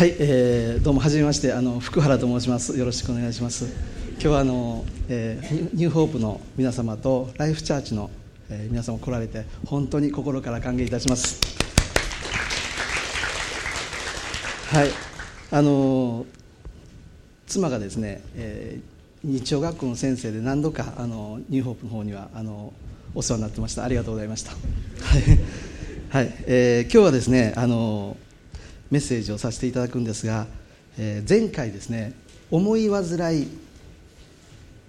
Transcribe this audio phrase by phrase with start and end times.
[0.00, 2.78] はい、えー、どうもはじめましてあの福原と申します。
[2.78, 3.66] よろしくお願いします。
[4.12, 8.10] 今日はあの、えー、ニューホープの皆様とライフチャーチの、
[8.48, 11.38] えー、皆様来られて本当に心から歓迎いたします。
[14.70, 14.88] はい
[15.50, 16.24] あの
[17.46, 22.72] 妻がですね、えー、日曜学校の先生で何度かあのニューホープの方にはあの
[23.14, 23.84] お世話になってました。
[23.84, 24.52] ありがとうございました。
[24.52, 24.62] はい、
[26.08, 28.16] はいえー、今日はですねあの
[28.90, 30.46] メッセージをさせていただくんですが、
[30.98, 32.12] えー、前回ですね
[32.50, 33.04] 思い煩
[33.38, 33.48] い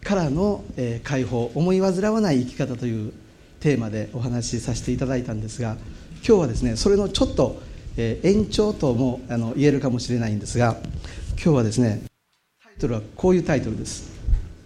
[0.04, 3.14] からの、えー、解放思い煩わない生き方という
[3.60, 5.78] テーマでお話しさせていただいたんですが
[6.28, 7.62] 今日はですねそれのちょっと、
[7.98, 10.78] えー、延長ともあの言えるかもしれないんですが
[11.36, 12.02] 今日はですね
[12.64, 14.12] タイトルはこういうタイトルです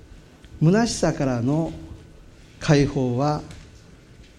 [0.64, 1.74] 「虚しさからの
[2.62, 3.42] 解放は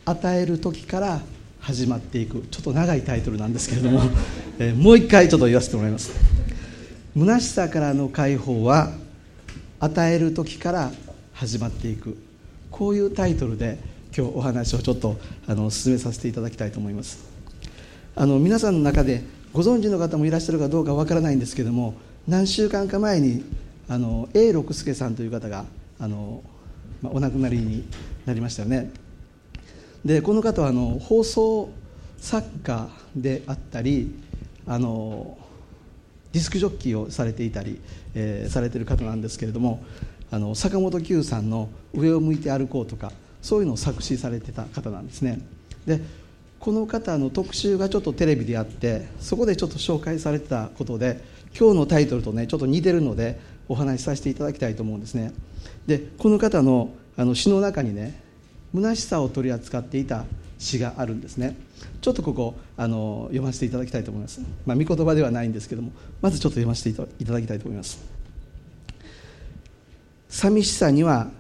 [0.07, 1.21] 与える時から
[1.67, 4.01] 始まっていくちょっと長いタイトルなんですけれども、
[4.61, 6.13] えー、もう一回ちょっと言わせてもらいます。
[7.19, 8.93] 虚しさからの解放は
[9.81, 10.93] 与える時から
[11.33, 12.19] 始まっていく。
[12.71, 13.79] こういうタイトルで
[14.17, 17.19] 今日お話をちょっとあの進めさせていただきたいと思います。
[18.15, 21.95] あの皆さんの中でご存知の方もいらっしゃるかどうかわからないんですけども
[22.29, 23.43] 何週間か前に
[23.89, 25.65] あの A 六輔さんという方が
[25.99, 26.45] あの、
[27.03, 27.89] まあ、お亡くなりに
[28.25, 29.06] なりましたよね。
[30.07, 31.69] でこの方はあの放送
[32.17, 34.15] 作家であったり
[34.65, 35.37] あの
[36.33, 37.81] ディスクジョッキーをされていたり、
[38.15, 39.85] えー、されている方なんですけれども
[40.31, 43.11] あの坂本九さんの「上を向いて歩こう」とか
[43.43, 45.41] そういうのを作詞されてた方なんですね。
[45.87, 46.01] で
[46.61, 51.21] この方の特集がちょっとテレビであってそこでちょっと紹介されてたことで
[51.59, 55.33] 今日のタイトルとねちょっと似てるのでお話しさせていただきたいと思うんですね。
[55.89, 58.26] でこの方のあの詩の中にね
[58.75, 60.25] 虚しさを取り扱っていた
[60.59, 61.57] 詩があるんですね。
[62.01, 64.41] ちょっとここあの読ませていただきたいと思います。
[64.65, 67.99] まあ御言葉ではないんですけどもまずちょっと読ませていただきたいと思います。
[70.29, 71.31] 寂しさには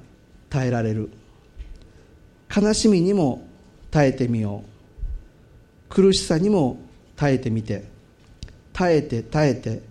[0.49, 1.11] 耐えられる。
[2.55, 3.47] 悲しみにも
[3.91, 5.95] 耐えてみよう。
[5.95, 6.78] 苦しさにも
[7.17, 7.84] 耐えてみて。
[8.72, 9.83] 耐えて耐えて。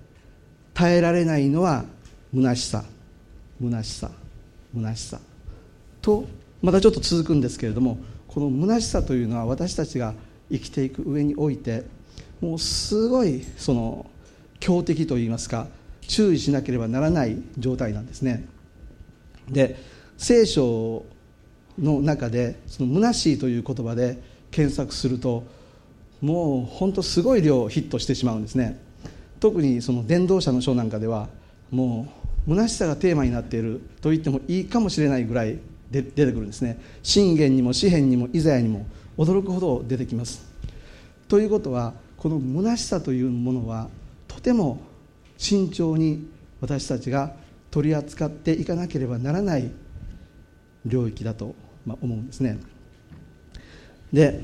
[0.73, 1.85] 耐えられないのは
[2.33, 2.83] 虚しさ。
[3.61, 4.11] 虚しさ。
[4.73, 5.19] 虚しさ。
[6.01, 6.25] と
[6.65, 10.15] またちょっと続くんですけれどもこの虚しさというのは私たちが
[10.51, 11.83] 生きていく上において
[12.41, 14.07] もうすごいその
[14.59, 15.67] 強敵といいますか
[16.01, 18.47] 注意しなければならない状態なんですね。
[19.47, 19.75] で
[20.17, 21.05] 聖書
[21.77, 24.17] の中でその虚しいという言葉で
[24.49, 25.43] 検索すると
[26.19, 28.79] もう本当すごい量ヒットしてしまうんですね。
[29.39, 31.29] 特にその伝道者の書なんかでは
[31.69, 32.07] も
[32.47, 35.59] う虚しさがテーマになっていると言ってもいいかもしれないぐらい
[35.91, 36.79] で出てくるんですね。
[37.03, 38.85] 信玄にも詩篇にもイザヤにも
[39.17, 40.45] 驚くほど出てきます。
[41.27, 43.89] ということはこの虚しさというものは
[44.27, 44.79] とても
[45.37, 46.27] 慎重に
[46.61, 47.33] 私たちが
[47.71, 49.71] 取り扱っていかなければならない
[50.85, 52.57] 領域だと思うんですね。
[54.11, 54.41] で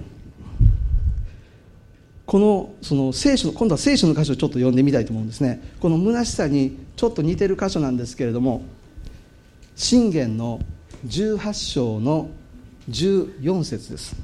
[2.25, 5.61] このその聖書の今度は聖書の箇所をちょっと読んでみたいと思うんですね。
[5.79, 8.63] この虚しさにちょっと似てる箇所なんですけれども
[9.75, 10.59] 信玄の
[11.05, 12.29] 18章の
[12.89, 14.15] 14節です。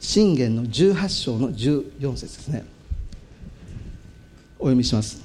[0.00, 2.64] 信玄の18章の14節ですね。
[4.58, 5.22] お読みします。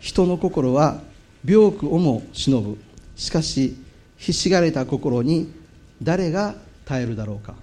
[0.00, 1.00] 人の心は
[1.44, 2.78] 病苦をも忍ぶ。
[3.16, 3.76] しかし
[4.16, 5.52] ひしがれた心に
[6.02, 7.54] 誰が耐えるだろうか。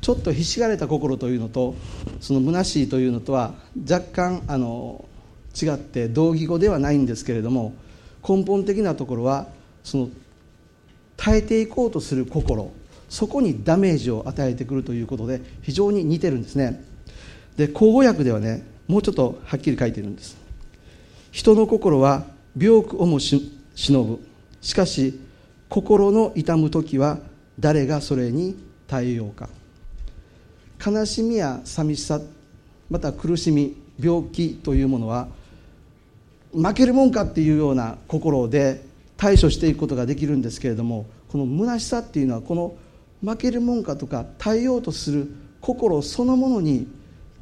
[0.00, 1.74] ちょっとひしがれた心というのと
[2.20, 3.54] その虚しいというのとは
[3.90, 5.04] 若干あの
[5.60, 7.74] 違って同義語ではないんですけれども
[8.26, 9.46] 根本的なところは
[9.84, 10.08] その
[11.16, 12.72] 耐えていこうとする心
[13.08, 16.82] そこにダメージを与えてくるということで非常に似てるんですね。
[17.56, 20.36] で口語訳ではねもうちょっとはっきり書いてるんです。
[21.30, 22.24] 人の心は
[22.58, 24.18] 病苦をもしのぶ。
[24.60, 25.20] しかし
[25.68, 27.18] 心の痛む時は
[27.60, 28.56] 誰がそれに
[28.88, 29.48] 耐えようか。
[30.84, 32.20] 悲しみや寂しさ
[32.90, 35.28] また苦しみ病気というものは
[36.52, 38.84] 負けるもんかっていうような心で
[39.16, 42.76] 対処していくことができるんですけれどもこの虚しさっていうのはこの
[43.22, 45.28] 負けるもんかとか耐えようとする
[45.60, 46.86] 心そのものに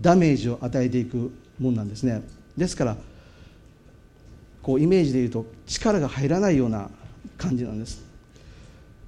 [0.01, 2.23] ダメージを与えていくもんなんですね。
[2.57, 2.97] ですから
[4.63, 6.91] こうイメージで言うと力が入らないような
[7.37, 8.03] 感じなんです。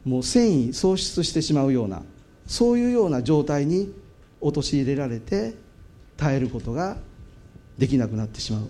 [0.05, 2.03] もう繊維喪失してしまうような
[2.47, 3.93] そういうような状態に
[4.41, 5.55] 陥れられて
[6.17, 6.97] 耐えることが
[7.79, 8.69] できなくなってしまう。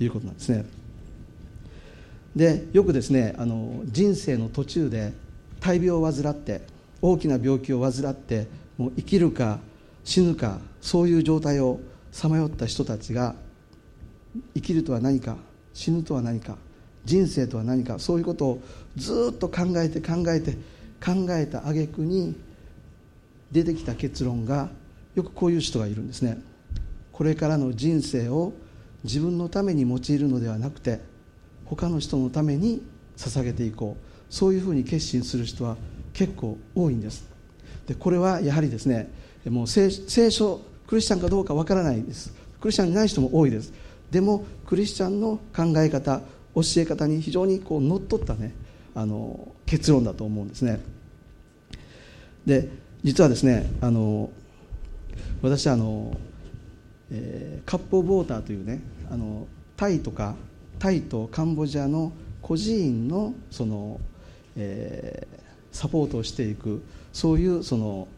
[0.00, 0.64] いうことなんですね。
[2.34, 5.12] でよくですねあの人生の途中で
[5.60, 6.62] 大病を患って
[7.02, 8.46] 大きな病気を患って
[8.78, 9.58] もう生きるか
[10.04, 11.80] 死ぬかそういう状態を
[12.12, 13.34] さまよった人たちが
[14.54, 15.36] 生きるとは何か
[15.74, 16.56] 死ぬとは何か
[17.04, 18.62] 人生とは何かそういうことを
[18.96, 20.52] ずっと考えて考えて
[21.04, 22.36] 考えた挙句に
[23.50, 24.68] 出てきた結論が
[25.14, 26.38] よくこういう人がいるんですね。
[27.12, 28.52] これからの人生を
[29.04, 31.00] 自分のために用いるのではなくて
[31.64, 32.82] 他の人のために
[33.16, 34.10] 捧げていこう。
[34.30, 35.76] そういうふうに決心する人は
[36.12, 37.28] 結構多いんです。
[37.86, 39.10] でこれはやはりですね
[39.48, 42.32] もう聖書クリスチャンかどうかわからないです。
[42.60, 43.72] クリスチャンにない人も多いです。
[44.10, 46.20] でもクリスチャンの考え方
[46.54, 48.54] 教え方に非常にこう乗っ取ったね
[48.94, 50.80] あの結論だと思うんですね。
[52.46, 52.68] で
[53.02, 54.30] 実はですねあの
[55.42, 56.16] 私あの、
[57.10, 58.80] えー、カップ・オブ・ウォーターというね
[59.10, 59.46] あの
[59.76, 60.34] タイとか
[60.78, 62.12] タイとカンボジアの
[62.42, 64.00] 孤児院のその、
[64.56, 68.08] えー、サポートをしていくそういうその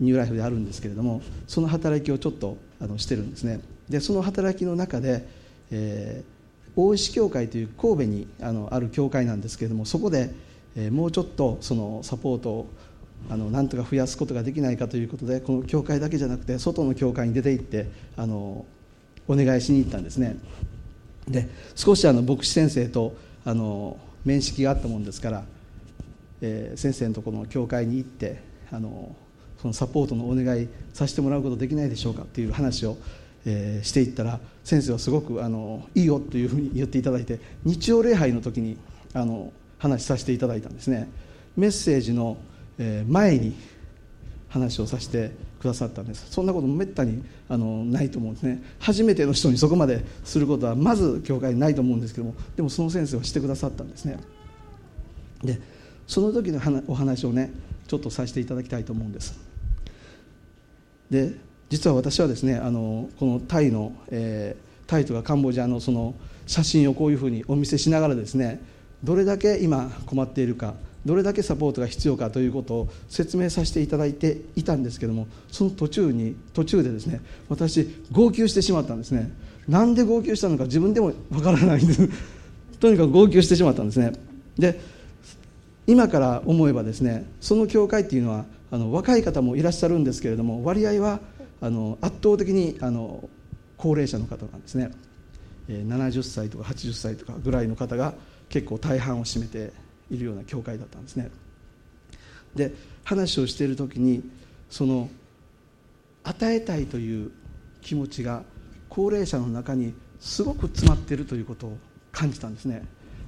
[0.00, 3.60] ニューライフであるんですけれどもその働きをちょっとあのしてるんですね。
[3.88, 5.26] でその働きの中で、
[5.70, 10.30] えー、大石教会という神戸にあのある教会なんですけれどもそこで、
[10.74, 12.70] えー、もうちょっとそのサポートを
[13.30, 18.66] あのなんとか増やすことができないかということでこの教会だけじゃなくて外の教会に出て行ってあの
[19.26, 20.36] お願いしに行ったんですね。
[21.28, 25.44] で少しあの牧師先生とあの面識があったもんですから、
[26.40, 29.14] えー、先生のところの教会に行ってあの
[29.60, 32.98] そのサポートのお願いさせてもらうことできないでしょうかっていう話を、
[33.46, 38.76] えー、していったら先生はすごくあのいいよというふうに言っていただいて日曜礼拝の時に
[39.14, 41.08] あの話させていただいたんですね。
[41.56, 42.36] メッセージの
[43.08, 43.54] 前に
[44.48, 46.26] 話をさせてくださったんです。
[46.30, 48.62] そんなことめったにあのないと思うんですね。
[48.78, 54.18] 初めての人にそこまですることはまず教会にないと思うんですけどもでもその先生はしてくださったんですね。
[55.42, 55.60] で
[56.06, 57.50] その時のお話をね
[57.88, 59.38] ちょっとさせていただきたいと思うんです。
[61.10, 61.34] で
[61.70, 66.14] 実は私はですねあのこのタイの、えー、タイとかカンボジアのその
[66.46, 68.60] 写真をこういうふうにお見せしながらですね
[69.02, 70.74] どれだけ今困っているか
[71.06, 79.30] どれだけサポートが必要かということを説明させていただいていたんですけどもその途中に途中でですね私号泣してしまったんですね。
[79.68, 82.08] なんで号泣したのか自分でもわからないんです。
[82.80, 84.12] とにかく号泣してしまったんですね。
[84.58, 84.80] で
[85.86, 91.20] 今から思えばですねその教会っていうのはあの若い方もいらっしゃるんですけれども割合は
[91.60, 93.28] あの圧倒的にあの
[93.76, 94.90] 高齢者の方なんですね。
[95.68, 98.14] 70歳とか80歳とかぐらいの方が
[98.48, 99.72] 結構大半を占めて
[100.14, 101.30] いるような教会だったんですね。
[102.54, 102.72] で
[103.04, 104.22] 話をしている時に
[104.70, 105.10] その
[106.22, 107.32] 与えたいという
[107.82, 108.42] 気持ちが
[108.88, 111.78] 高齢者の中にすごく詰まっているということを
[112.12, 112.82] 感じたんですね。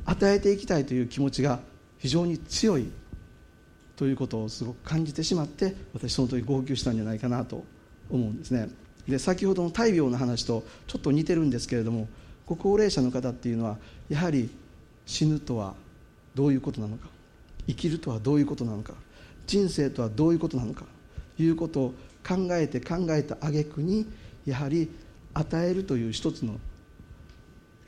[0.06, 1.60] 与えていきたいという気持ちが
[1.98, 2.90] 非常に強い
[3.96, 7.64] ということをすごく感じてしまって私その時号泣したんじゃないかなと
[8.08, 8.68] 思うんですね。
[9.08, 12.08] で先ほどの大病の話とちょっと似てるんですけれども
[12.44, 13.78] ご高齢者の方っていうのは
[14.08, 14.50] やはり
[15.04, 15.74] 死ぬとは
[16.36, 17.08] どういうことなのか。
[17.66, 18.92] 生きるとはどういうことなのか。
[19.46, 20.84] 人生とはどういうことなのか。
[21.36, 21.94] ということを
[22.26, 24.06] 考えて考えた挙句に
[24.44, 24.90] やはり
[25.32, 26.58] 与えるという一つの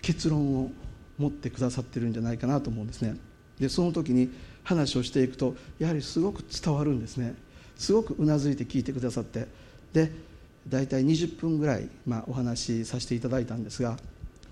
[0.01, 0.71] 結論を
[1.19, 3.17] 持ってくださってるんじゃないかなと思うんですね。
[3.61, 4.31] でその時に
[4.65, 7.35] 話をしていくとやはりすごく伝わるんですね。
[7.77, 9.47] すごくうなずいて聞いてくださって。
[9.93, 10.11] で
[10.67, 13.97] 大体20分ぐらい、まあ、お話しさせていただいたんですが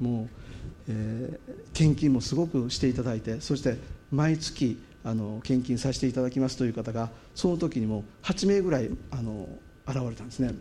[0.01, 0.47] もう
[0.89, 1.39] えー、
[1.73, 3.77] 献金もすごくしていただいてそして
[4.11, 9.49] 毎月あの献金させていただきますという方がその時にも8名ぐらいあの
[9.87, 10.55] 現れたんですね。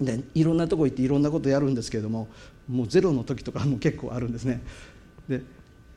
[0.00, 2.28] でいろんなとこ行っていろんなことやるんですけれども
[2.68, 4.62] もうゼロの時とか も結構あるんですね。
[5.28, 5.42] で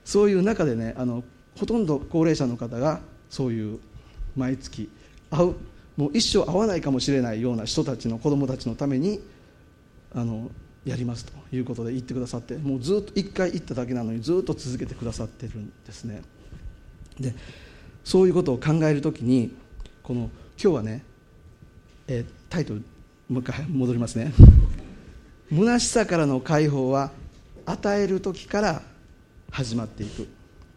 [0.04, 1.24] そういう中でねあの
[1.58, 3.80] ほとんど高齢者の方がそういう
[4.36, 4.90] 毎月
[5.32, 5.56] 会う
[5.98, 9.22] もう一生会わないかもしれないような人たちの子どもたちのために
[10.14, 10.52] あの
[10.86, 16.22] やりますということで言ってくださってもうずっと1回行っただけなのにずっと続けてくださってるんですね。
[17.20, 17.34] で
[18.04, 19.56] そういうことを考える時に
[20.04, 20.30] この
[20.62, 21.04] 今日はね、
[22.08, 22.84] えー、タイトル
[23.30, 24.32] もう一回戻りますね
[25.50, 27.12] 「虚しさからの解放は
[27.66, 28.84] 与える時から
[29.50, 30.28] 始まっていく」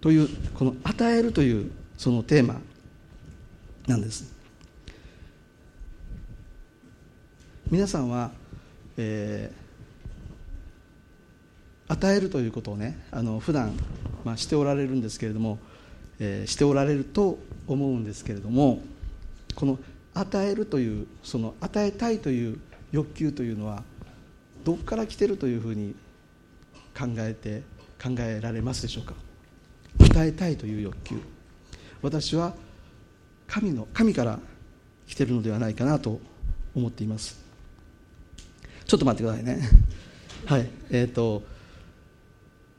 [0.00, 2.62] というこの「与える」というそのテーマ
[3.86, 4.32] なんです。
[7.70, 8.32] 皆さんは、
[8.96, 9.67] えー
[11.88, 13.72] 与えるということをねあの普段
[14.24, 15.58] まあしておられるんですけれども、
[16.18, 18.82] えー、しておられると思うんですけれども
[19.54, 19.78] この
[20.14, 22.60] 与えるというその与えたいという
[22.92, 23.82] 欲求というのは
[24.64, 25.94] どこから来てるというふうに
[26.98, 27.62] 考えて
[28.02, 29.14] 考えられますでしょうか？
[30.00, 31.16] 与えたいという欲求。
[32.02, 32.54] 私は
[33.46, 34.38] 神の神から
[35.06, 36.20] 来てるのではないかなと
[36.74, 37.40] 思っています。
[38.86, 39.68] ちょっと待ってくださいね。
[40.46, 40.68] はい。
[40.90, 41.42] えっ、ー、と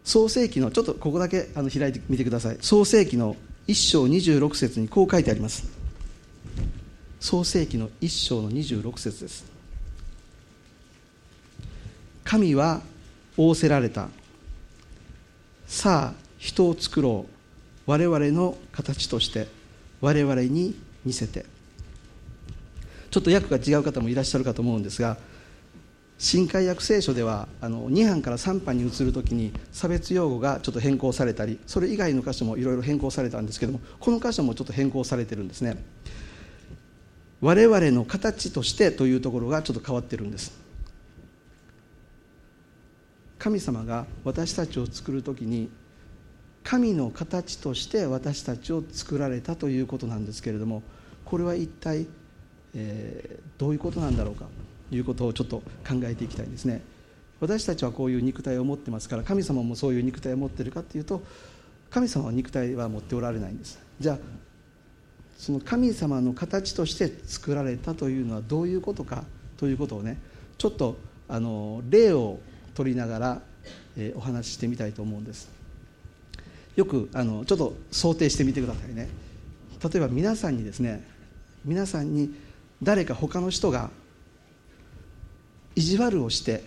[0.09, 2.57] 創世記のちょっとここだけあの開いてみてください。
[2.61, 3.35] 創世記の
[3.67, 5.69] 1章26節にこう書いてあります。
[7.19, 9.45] 創世記の1章の26節です。
[12.23, 12.81] 神は
[13.37, 14.09] 仰せられた。
[15.67, 17.27] さあ人を作ろ
[17.85, 17.91] う。
[17.91, 19.47] 我々の形として。
[20.01, 20.73] 我々に
[21.05, 21.45] 見せて。
[23.11, 25.17] ちょっと訳が違う方もいらっしゃるかと思うんですが
[26.21, 35.81] 新海訳聖書ではあの2班から3班に移るときに差別用語がちょっと変更されたりそれ以外の箇所もいろいろ変更されたんですけどもこの箇所もちょっと変更されてるんですね。
[37.39, 40.51] 我々の形としてというところがちょっと変わってるんです。
[43.37, 45.69] 神様が私たちを作る時に
[46.65, 50.83] 神の形として私たちを作られたということなんですけれども
[51.23, 52.07] これは一体、
[52.73, 54.47] えー、どういうことなんだろうか。
[54.91, 56.81] いうことをちょっと考えていきたいんですね。
[57.39, 61.21] 私たちはこういう肉体を持ってますから神様もそういう肉体を持ってるかっていうと
[61.89, 63.79] 神様は肉体は持っておられないんです。
[63.99, 64.17] じゃあ
[65.37, 69.23] その神様の形として作られたというのはどういうことか
[69.57, 70.17] ということをね
[70.57, 70.97] ちょっと
[71.29, 72.39] あの例を
[72.75, 73.41] 取りながら、
[73.97, 75.49] えー、お話ししてみたいと思うんです。
[76.75, 79.07] よくあのちょっと想定してみてくださいね。
[79.81, 81.07] 例えば皆さんにですね
[81.63, 82.33] 皆さんに
[82.83, 83.89] 誰か他の人が
[85.75, 86.63] 意地悪をして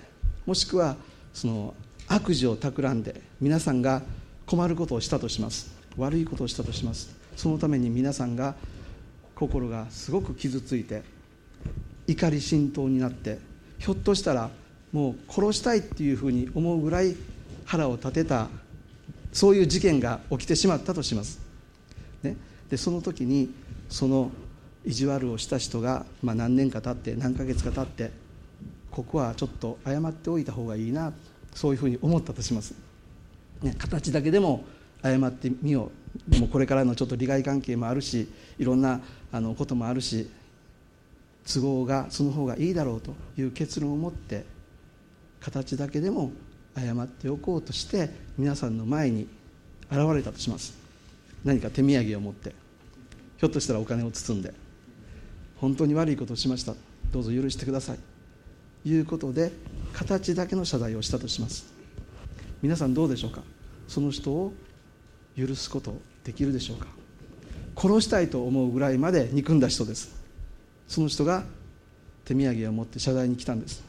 [0.47, 0.97] もしくは
[1.33, 1.75] その
[2.09, 4.03] 悪事を企んで皆さんが
[4.47, 5.73] 困ることをしたとします。
[5.97, 7.15] 悪いことをしたとします。
[7.37, 8.55] そのために皆さんが
[9.35, 11.03] 心がすごく傷ついて
[12.07, 13.39] 怒り心頭になって
[13.79, 14.51] ひょっとしたら
[14.93, 17.17] もう殺したいっていうふうに思うぐらい
[17.65, 18.49] 腹を立てた
[19.33, 21.41] そういう事件が起きてしまったとします、
[22.23, 22.37] ね、
[22.71, 23.53] でその時に
[23.89, 24.31] その
[24.85, 28.13] 意地悪をした人が、まあ、何年か経って何ヶ月か経って
[28.93, 31.13] ここはちょっと謝っておいた方がいいな
[31.55, 32.75] そういうふうに思ったとします、
[33.63, 34.65] ね、形だけでも
[35.03, 35.91] 謝ってみよ
[36.31, 36.39] う。
[36.39, 39.01] もうこれからのちょっと利害関係もあるしいろんな
[39.33, 40.29] あのこともあるし
[41.51, 44.45] 都合がその方がいいだろうという結論を持って
[45.41, 46.31] 形だけでも
[46.77, 49.27] 謝っておこうとして皆さんの前に
[49.91, 50.75] 現れたとします。
[51.45, 52.55] 何か手土産を持って
[53.39, 54.55] ひょっとしたらお金を包んで
[55.57, 56.75] 本当に悪いことをしました。
[57.11, 58.12] どうぞ許してください。
[58.85, 59.53] いうことで
[59.93, 61.73] 形だけの謝罪をしたとします。
[62.63, 63.43] 皆さんどうでしょうか？
[63.89, 64.53] その人を
[65.37, 66.87] 許すことできるでしょうか？
[67.77, 70.15] 殺したいと思うぐらいまで憎んだ人です。
[70.89, 71.45] その人が
[72.25, 73.83] 手土産を持って謝罪に来たんです。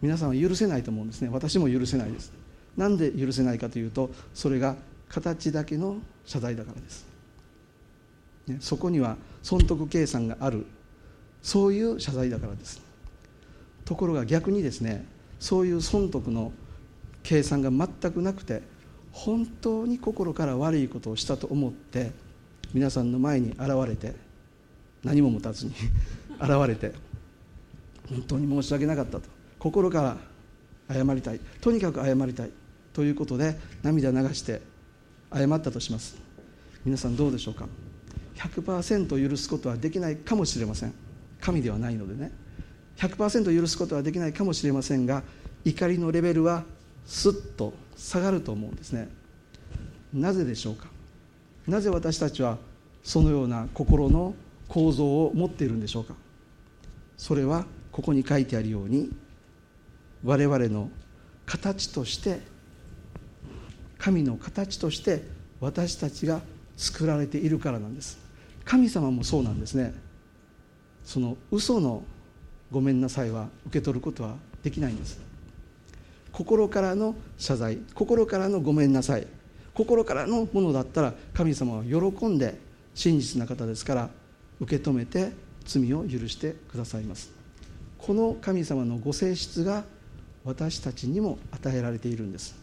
[0.00, 1.28] 皆さんは許せないと思うんですね。
[1.30, 2.32] 私も許せないです。
[2.76, 4.76] なんで許せないかというとそれが
[5.08, 7.06] 形だけの謝罪だからです、
[8.46, 10.66] ね、そこには損得計算がある。
[11.42, 12.80] そういう謝罪だからです。
[13.84, 15.04] ところが逆にですね
[15.40, 16.52] そういう損得の
[17.22, 18.62] 計算が全くなくて
[19.12, 22.12] 本当に心から悪いことをしたと思って
[22.72, 24.14] 皆さんの前に現れて
[25.04, 25.72] 何も持たずに
[26.40, 26.92] 現れて
[28.08, 29.22] 本当に申し訳なかったと
[29.58, 30.02] 心か
[30.88, 32.50] ら謝りたいとにかく謝りたい
[32.92, 34.60] ということで涙流して
[35.32, 36.16] 謝ったとします。
[36.84, 37.66] 皆さんどうでしょうか
[38.36, 40.92] ？100%許すことはできないかもしれません。
[41.40, 42.32] 神ではないのでね。
[42.96, 45.22] 100%許すことはできないかもしれませんが
[45.64, 46.64] 怒りのレベルは
[47.06, 49.08] すっと下がると思うんですね。
[50.12, 50.88] なぜでしょうか？
[51.66, 52.58] なぜ私たちは
[53.02, 54.34] そのような心の
[54.68, 56.14] 構造を持っているんでしょうか？
[57.16, 59.10] それはここに書いてあるように
[60.24, 60.90] 我々の
[61.46, 62.40] 形として
[63.98, 65.22] 神の形として
[65.60, 66.40] 私たちが
[66.76, 68.18] 作られているからなんです。
[68.64, 69.92] 神様もそうなんですね。
[71.04, 72.02] その嘘の
[72.72, 75.20] ごめんなさいは受け取ることはできないんです。
[76.32, 79.26] 心からの謝罪心からのごめんなさい
[79.74, 82.58] 心からのものだったら神様は喜んで
[82.94, 84.10] 真実な方ですから
[84.60, 85.32] 受け止めて
[85.66, 87.30] 罪を許してくださいます。
[87.98, 89.84] この神様のご性質が
[90.44, 92.56] 私たちにも与えられているんです。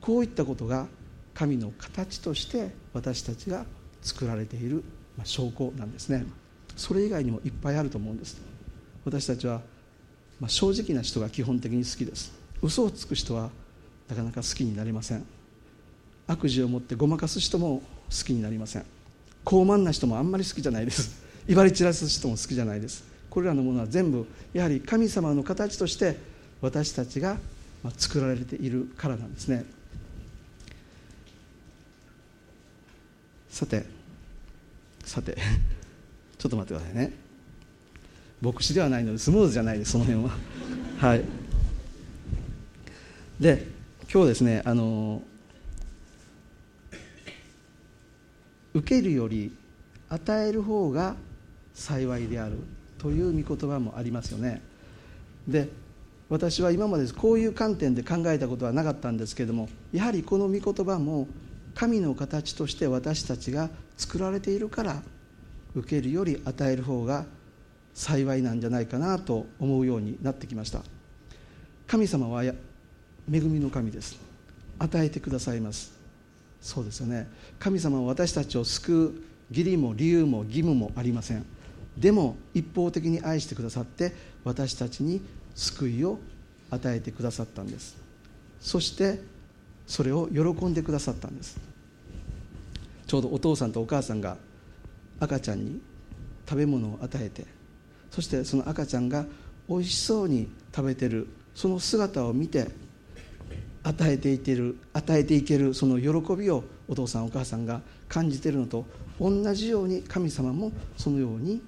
[0.00, 0.86] こういったことが
[1.34, 3.66] 神の形として私たちが
[4.02, 4.82] 作られている
[5.24, 6.24] 証拠なんですね。
[6.76, 8.40] それ以外にもいっぱいあると思うんです。
[9.04, 9.60] 私たちは
[10.40, 12.32] まあ正直な人が基本的に好きです。
[12.62, 13.50] 嘘をつく人は
[14.08, 15.24] なかなか好きになりません。
[16.26, 18.84] 悪事を持ってごまかす人も好きになりません。
[19.44, 21.22] 高慢な人もあんまり好きじゃないです。
[21.48, 23.04] 威張り散らす人も好きじゃないです。
[23.30, 26.16] これらのものは全部やはり神様の形として
[26.60, 27.38] 私たちが
[27.96, 29.64] 作られているからなんですね。
[33.48, 33.86] さて
[35.04, 35.36] さて
[36.38, 37.27] ちょっと待ってくださいね。
[38.40, 40.30] 牧師ではないのでスムーズじゃないですその辺は。
[40.98, 41.24] はい。
[43.40, 43.66] で
[44.12, 45.22] 今日ですねあの
[48.74, 49.52] 受けるより
[50.08, 51.16] 与える方が
[51.74, 52.56] 幸いである
[52.98, 54.60] という御言葉もありますよね。
[55.46, 55.68] で
[56.28, 61.26] 私は今までこういう観点で考えたことはなかったんですけれどもやはりこの御言葉も
[61.74, 65.02] 神の形として私たちが作られているから
[65.74, 67.24] 受けるより与える方が
[67.98, 70.82] 幸いなんじゃないかなと思うようになってきました。
[71.88, 72.54] 神様は恵
[73.26, 74.16] みの神です。
[74.78, 75.92] 与えてくださいます。
[76.62, 77.26] そうですよね。
[77.58, 79.14] 神様は私たちを救う
[79.50, 81.44] 義理も理由も義務もありません。
[81.96, 84.14] でも一方的に愛してくださって
[84.44, 85.20] 私たちに
[85.56, 86.20] 救いを
[86.70, 87.96] 与えてくださったんです。
[88.60, 89.20] そして
[89.88, 91.58] それを喜んでくださったんです。
[93.08, 94.36] ちょうどお父さんとお母さんが
[95.18, 95.80] 赤ちゃんに
[96.48, 97.57] 食べ物を与えて
[98.10, 99.26] そしてその赤ちゃんが
[99.68, 102.68] 美味しそうに食べてるその姿を見て
[103.82, 108.86] 与えていける与えていけるその喜びをお父さんお母さんが感じてるのと
[109.20, 111.62] 同じように神様もそのように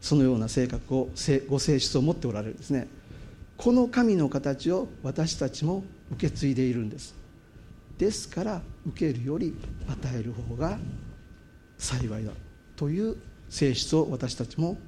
[0.00, 1.08] そのような性格を
[1.48, 2.86] ご性質を持っておられるんですね。
[3.56, 5.82] この神の形を私たちも
[6.12, 7.16] 受け継いでいるんです。
[7.98, 9.54] ですから受けるより
[9.88, 10.78] 与える方が
[11.76, 12.30] 幸いだ
[12.76, 13.16] という
[13.48, 14.78] 性質を私たちも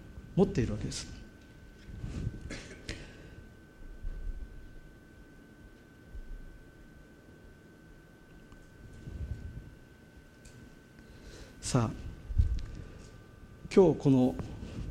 [0.41, 1.07] 持っているわけです。
[11.61, 11.91] さあ
[13.73, 14.35] 今日この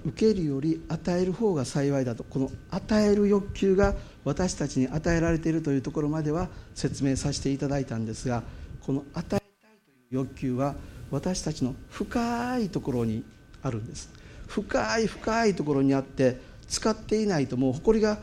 [0.05, 2.23] 受けるより与える方が幸いだと。
[2.23, 8.43] この与える欲求が私たちに与えられているというところまでは説明させていただいたんですが
[8.81, 10.75] この与えたいという欲求は
[11.09, 13.23] 私たちの深いところに
[13.63, 14.18] あるんです。
[14.49, 18.19] 深い深いところにあって使っていないともう埃が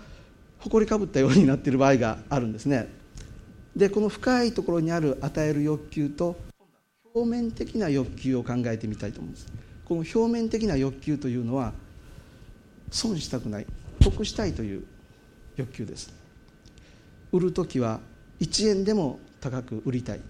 [0.59, 2.89] 埃かぶったようになっている場合があるんですね。
[3.77, 6.37] でこの深いところにある与える欲求と
[7.15, 9.47] 表面的な欲求を考えてみたいと思うんです。
[9.85, 11.73] この表面的な欲求というのは
[12.91, 13.67] 損したくない
[14.01, 14.85] 得したいという
[15.57, 16.13] 欲求です。
[17.31, 18.01] 売る時は
[18.41, 20.21] 1円でも高く売りたい。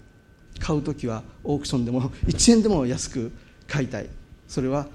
[0.59, 3.31] 買う時はオークションでも1円でも安く
[3.67, 4.09] 買いたい。
[4.47, 4.87] それは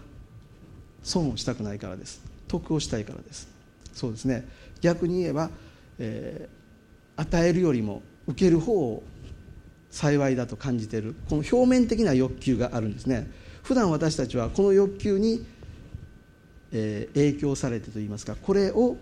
[1.02, 2.22] 損をしたくないからです。
[2.48, 3.48] 得をしたいからです。
[3.92, 4.46] そうですね。
[4.80, 5.50] 逆に言えば、
[5.98, 9.02] えー、与えるよりも受ける方を
[9.90, 11.14] 幸いだと感じている。
[11.28, 13.30] この表面的な欲求があるんですね。
[13.62, 15.44] 普段私たちはこの欲求に、
[16.72, 18.96] えー、影響されてといいますかこれを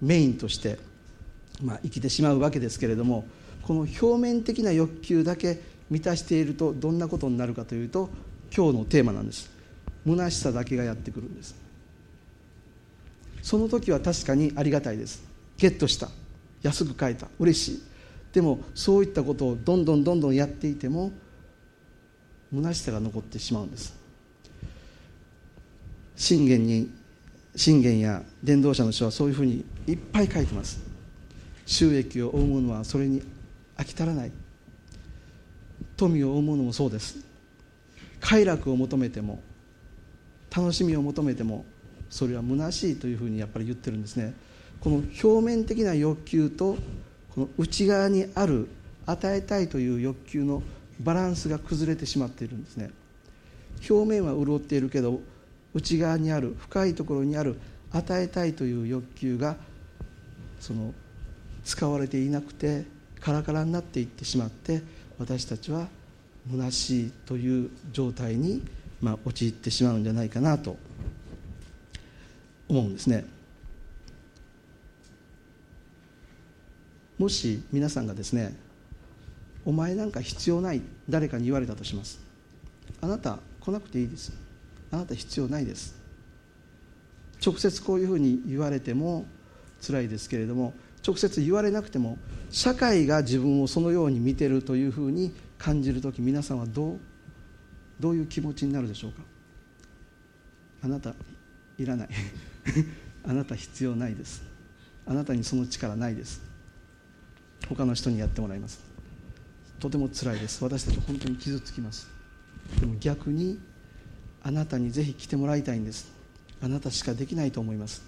[0.00, 0.78] メインとして、
[1.62, 3.24] まあ、生きてしまうわけですけれども
[3.62, 8.10] この表面的な欲求だけ満たしているとどんなことになるかというと
[8.54, 9.53] 今日のテーマなんです。
[10.06, 11.54] 虚しさだけがやってくるんです。
[13.42, 15.22] その時は確かにありがたいです。
[15.58, 16.08] ゲットした。
[16.62, 17.28] 安く買えた。
[17.38, 17.82] 嬉しい。
[18.32, 21.12] でもそういったことをどんどんどんどんやっていても
[22.52, 23.94] 虚しさが残ってしまうんです。
[26.16, 26.90] 信玄に
[27.56, 30.80] 信玄や伝道者の書はそういうふうにいっぱい書いてます。
[31.66, 33.22] 収益を追う者はそれに
[33.76, 34.32] 飽き足らない。
[35.96, 37.16] 富を追う者もそうです。
[38.20, 39.40] 快楽を求めても
[40.56, 41.64] 楽しみを求めても
[42.10, 44.34] それは虚しいというふうにやっぱり言ってるんですね。
[44.80, 46.76] この表面的な欲求と
[47.34, 48.68] この内側にある
[49.06, 50.62] 与えたいという欲求の
[51.00, 52.90] バランスが崩れてしまっているんですね。
[53.88, 55.20] 表面は潤っているけど
[55.74, 57.56] 内側にある深いところにある
[57.90, 59.56] 与えたいという欲求が
[60.60, 60.94] その
[61.64, 62.84] 使われていなくて
[63.20, 64.82] カラカラになっていってしまって
[65.18, 65.88] 私たちは
[66.50, 68.62] 虚しいという状態に、
[69.00, 70.76] まあ、陥ってしまうんじゃないかなと
[72.68, 73.24] 思うんですね。
[77.18, 78.56] もし皆さんがですね
[79.64, 82.20] お前なんか必要ない誰かに言われたとします。
[83.00, 84.32] あなた来なくていいです。
[84.90, 85.94] あなた必要ないです。
[87.44, 89.26] 直接こういうふうに言われても
[89.86, 90.72] 辛いですけれども
[91.06, 92.16] 直接言われなくても
[92.50, 97.00] 社会が自分をそのように見てるというふうに感じる時皆さんはどう
[98.00, 99.22] どういう気持ちになるでしょうか？
[100.82, 101.14] あなた
[101.78, 102.08] いらない。
[103.26, 104.42] あなた必要ないです。
[105.06, 106.40] あなたにその力ないです。
[107.68, 108.80] 他の人にやってもらいます。
[109.80, 110.62] とても辛いです。
[110.62, 112.08] 私たち本当に傷つきます。
[112.80, 113.58] でも逆に
[114.42, 116.12] あなたにぜひ来てもらいたいんです。
[116.62, 118.02] あなたしかできないと思います。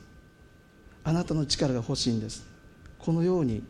[1.05, 2.44] あなたの力が欲しいんです。
[2.99, 3.62] このように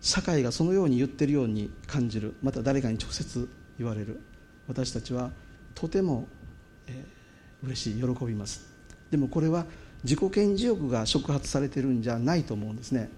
[0.00, 2.34] 社会がそのように言ってるように感じる。
[2.42, 4.20] また誰かに直接言われる。
[4.68, 5.30] 私たちは
[5.74, 6.28] とても、
[6.86, 8.66] えー、嬉しい喜びます。
[9.10, 9.64] でもこれは
[10.04, 13.10] 自己顕示欲が触発されてるんじゃないと思うんですね。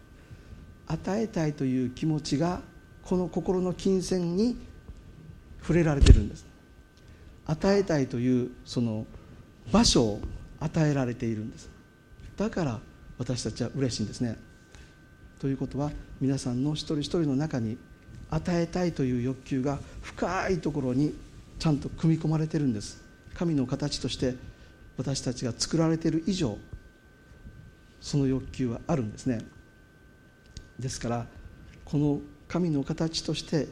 [0.86, 2.60] 与えたいという気持ちが
[3.02, 4.56] この心の金銭に
[5.60, 6.46] 触れられてるんです。
[7.46, 9.06] 与えたいというその
[9.72, 10.20] 場所を
[10.60, 11.68] 与えられているんです。
[12.36, 12.80] だから
[13.18, 14.36] 私たちは嬉しいんですね。
[15.38, 17.76] ということは皆さんの一人一人の中に
[18.30, 21.14] 与えたいという欲求が深いところに
[21.60, 23.04] ちゃんと組み込まれてるんです。
[23.34, 24.34] 神の形として
[24.96, 26.58] 私たちが作られている以上
[28.00, 29.40] その欲求はあるんですね。
[30.78, 31.26] ですから
[31.84, 33.68] この神の形として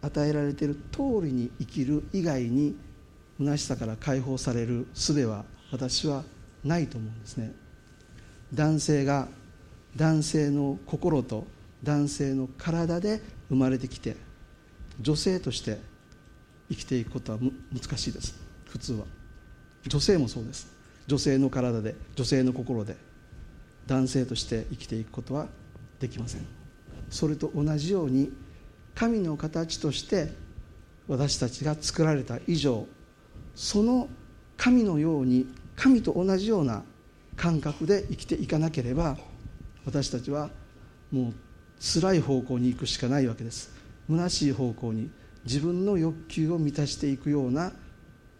[0.00, 2.74] 与えられている通りに生きる以外に
[3.38, 6.24] 虚しさから解放される術は私は
[6.64, 7.52] ないと思うんですね。
[8.54, 9.28] 男性が
[9.94, 11.46] 男性の心と
[11.82, 14.16] 男性の体で生まれてきて
[15.00, 15.89] 女性として
[16.70, 18.34] 生きていくことは難しいです。
[18.66, 19.04] 普通は。
[19.88, 20.72] 女性もそうです。
[21.06, 22.96] 女性の体で女性の心で
[23.86, 25.48] 男性として生きていくことは
[25.98, 26.46] できません。
[27.10, 28.32] それと同じように
[28.94, 30.32] 神の形として
[31.08, 32.86] 私たちが作られた以上
[33.54, 34.08] その
[34.56, 36.82] 神のように神と同じような
[37.36, 39.16] 感覚で生きていかなければ
[39.84, 40.50] 私たちは
[41.10, 41.34] もう
[41.80, 43.70] 辛い方向に行くしかないわけです。
[44.08, 45.10] 虚しい方向に
[45.44, 47.72] 自分の欲求を満たしていくような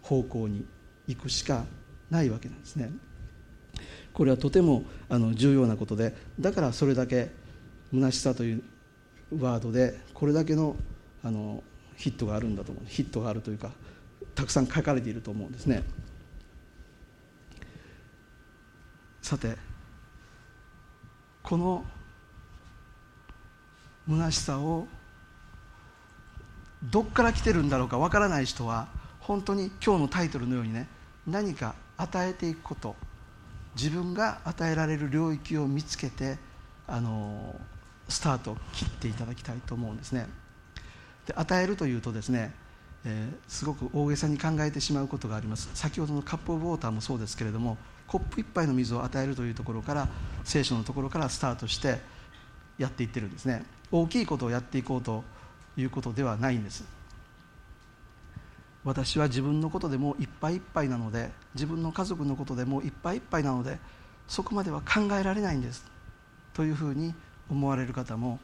[0.02, 0.66] 方向に
[1.06, 1.64] 行くしか
[2.10, 2.90] ないわけなんですね。
[4.12, 7.30] これはとてもあの重要なことでだからそれだけ
[7.92, 8.62] 虚しさという
[9.38, 10.76] ワードでこれだけの
[11.22, 11.62] あの
[11.96, 12.84] ヒットがあるんだと思う。
[12.86, 13.72] ヒットがあるというか
[14.34, 15.82] たくさん書かれていると思うんですね。
[19.22, 19.56] さて
[21.42, 21.84] この
[24.08, 24.88] 虚しさを
[26.82, 28.88] どっから来てるんだろうかわからない人は
[29.20, 30.88] 本当に今日のタイトルのようにね
[31.26, 32.96] 何か与えていくこと
[33.76, 36.38] 自分が与えられる領域を見つけて
[36.86, 37.54] あの
[38.08, 40.26] スタートを切っていただきたいと思うんですね。
[41.26, 42.52] で与えるというとですね、
[43.04, 45.70] えー、すごく大げさに考えてしまうことがあります。
[45.74, 50.08] 先ほどのカップオブウォーターもそうですけれどもコップ一杯の水を与えるというところから
[50.42, 52.00] 聖書のところからスタートして
[52.78, 53.64] やっていってるんですね。
[53.92, 55.22] 大きいことをやっていこうと
[55.80, 56.84] いうことではないんです。
[58.84, 63.78] 私は自分のことでもいっぱいいっぱいなので自分の家族のことでもいっぱいいっぱいなので
[64.26, 65.84] そこまでは考えられないんです。
[66.54, 67.14] というふうに
[67.50, 68.38] 思われる方も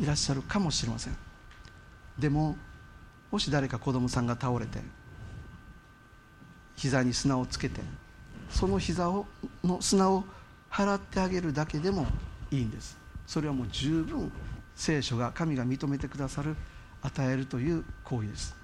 [0.00, 1.16] いらっしゃるかもしれません。
[2.18, 2.56] でも
[3.30, 4.80] もし誰か子供さんが倒れて
[6.76, 7.80] 膝に砂をつけて
[8.50, 9.26] その膝を
[9.62, 10.24] の砂を
[10.70, 12.06] 払ってあげるだけでも
[12.50, 12.96] いいんです。
[13.26, 14.30] それはもう十分
[14.74, 16.56] 聖書が神が認めてくださる
[17.06, 18.56] 与えるという行為です。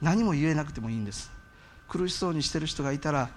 [0.00, 1.30] 何も言えなくてもいいんです。
[1.88, 3.30] 苦しそうにしてる人がいたら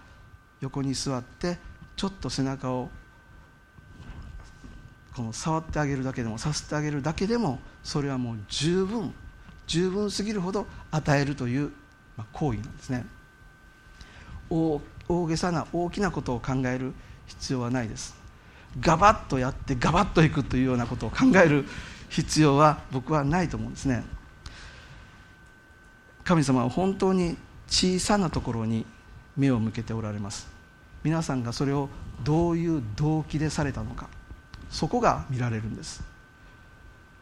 [0.61, 1.57] 横に座って
[1.95, 2.89] ちょっと背中を
[5.15, 9.13] この触ってあげるだけでもさせてあげるだけでもそれはもう十分
[9.67, 11.71] 十分すぎるほど与えるという
[12.33, 13.05] 行為なんですね。
[14.49, 14.81] 大
[15.27, 16.93] げさな大きなことを考える
[17.27, 18.15] 必要はないです。
[18.79, 21.65] ガバッとやってガバッといくというようなことを考える
[22.09, 24.03] 必要は僕はないと思うんですね。
[26.23, 27.37] 神様は本当に
[27.67, 28.85] 小さなところに
[29.37, 30.47] 目を向けておられます。
[31.03, 31.89] 皆さんがそれを
[32.23, 34.09] どういう動機でされたのか
[34.71, 36.03] そこが見られるんです。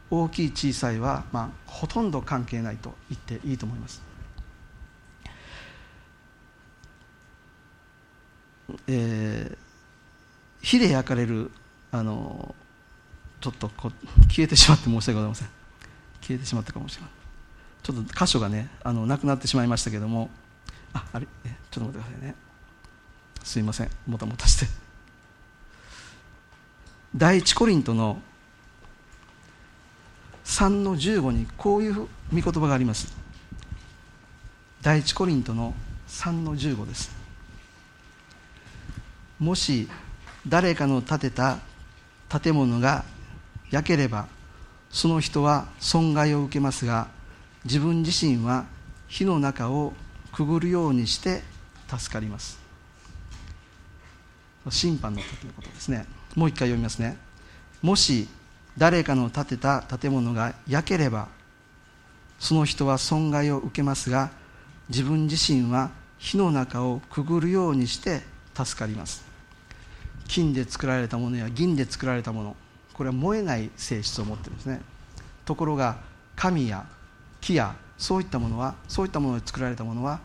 [0.09, 4.01] 大きい小さいは、まあ、ほとんど関係ないと言っていいと思います。
[8.87, 9.57] えー、
[10.61, 11.51] 火で焼かれる
[11.91, 12.55] あの
[13.43, 13.91] ちょっとこ
[14.29, 15.49] 消えてしまって申し訳ございません。
[16.21, 17.11] 消えてしまったかもしれない
[17.83, 20.29] ちょっと箇所がねあのなくなってしまいましたけども。
[20.93, 21.25] ああれ？
[21.69, 22.35] ちょっと待ってくださいね。
[23.43, 23.89] すいません。
[24.07, 24.67] もたもたして。
[27.13, 28.21] 第一コリントの
[30.45, 33.13] 3の15にこういう御言葉があります。
[34.81, 35.73] 第一コリントの
[36.07, 37.11] 3の15です。
[39.39, 39.89] もし
[40.47, 41.59] 誰かの建てた
[42.29, 43.03] 建物が
[43.73, 44.27] 焼ければ
[44.91, 47.07] その人は損害を受けますが
[47.65, 48.65] 自分自身は
[49.07, 49.93] 火の中を
[50.31, 51.41] くぐるようにして
[51.89, 52.59] 助かります。
[54.69, 56.05] 審判の時のことですね。
[56.35, 57.17] もう一回読みますね。
[57.81, 58.27] もし
[58.77, 61.27] 誰かの建てた建物が焼ければ
[62.37, 64.29] その人は損害を受けますが
[64.89, 68.21] 自分自身は火の中をくぐるようにして
[68.53, 69.25] 助かります。
[70.27, 72.55] 金で作られたものや銀で作られたもの
[72.93, 74.81] これは燃えない性質を持ってるんですね。
[75.45, 75.97] ところが
[76.35, 76.85] 神や
[77.41, 80.19] 木やそういったものはそういったもので作られたものは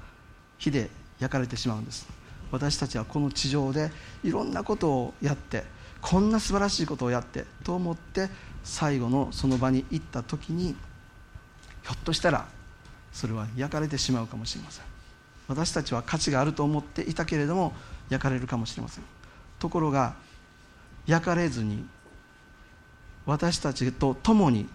[0.58, 2.06] 火で焼かれてしまうんです。
[2.50, 3.90] 私たちはこの地上で
[4.24, 5.64] いろんなことをやって
[6.00, 8.30] こんな素晴らしいことをやってと思って
[8.64, 12.46] 最後のその場に行った時にひょっとしたら
[13.12, 14.84] それは焼かれてしまうかもしれません。
[15.48, 17.72] 私たちは価値があると思っていたけれども
[18.10, 19.04] 焼かれるかもしれません。
[19.58, 20.14] ところが
[21.06, 21.86] 焼かれずに
[23.28, 24.66] 私たちと共に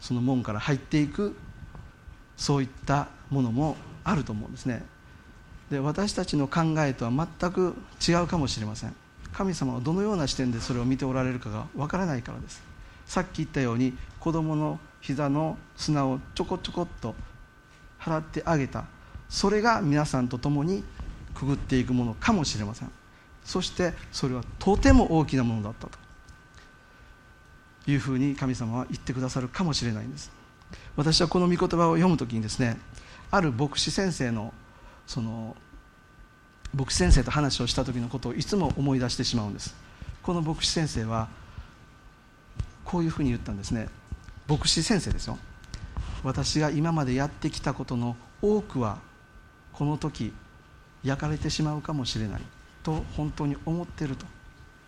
[0.00, 1.36] その門から入っていく
[2.36, 4.84] そういったものもあると思うんですね。
[5.68, 7.74] で私たちの考えとは全く
[8.08, 8.94] 違うかもしれません。
[9.32, 12.62] 神様はどのような視点でそれを見ておられるかがわからないからです。
[13.04, 17.16] さっき言ったように子供の膝の砂をちょこちょこっと
[17.98, 18.84] 払ってあげた。
[19.28, 20.84] それが皆さんと共に
[21.34, 22.92] くぐっていくものかもしれません。
[23.44, 25.99] そしてそれはとても大きなものだったと。
[27.86, 30.30] いうふうに神様は言ってくださるかもしれないんです。
[30.96, 32.76] 私はこの御言葉を読む時にですね
[33.30, 34.52] ある牧師先生の
[35.06, 35.56] その
[36.74, 39.74] 牧師先生と話をした時のことをいつも思い出してしまうんです。
[40.22, 41.28] この牧師先生は
[42.84, 43.88] こういうふうに言ったんですね。
[44.46, 45.38] 牧師先生ですよ。
[46.22, 48.98] 私が今までやってきたことの多くは
[49.72, 50.32] この時
[51.02, 52.40] 焼かれてしまうかもしれない
[52.82, 54.26] と本当に思っていると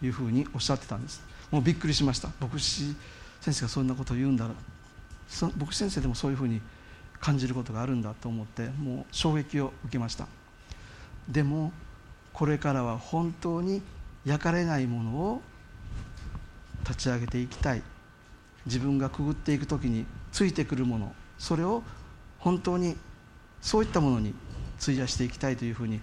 [0.03, 1.23] いうふうにおっしゃってたんです。
[1.53, 2.31] もうびっくりしました。
[2.41, 2.97] 牧師
[3.43, 4.49] 先生がそんなことを言うんだ。
[5.57, 6.61] 牧師先生でもそういうふうに
[7.21, 10.27] 感じることがあるんだと思ってもう衝撃を受けました。
[11.29, 11.71] でも
[12.33, 13.83] これからは本当に
[14.25, 15.43] 焼かれないものを
[16.89, 17.83] 立ち上げていきたい。
[18.65, 21.15] 自分がくぐっていく時についてくるもの。
[21.39, 21.83] それを
[22.39, 22.97] 本当に
[23.61, 24.35] そういったものに
[24.81, 26.01] 費やしていきたいというふうに